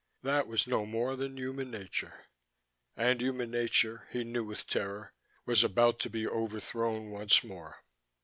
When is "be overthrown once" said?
6.09-7.43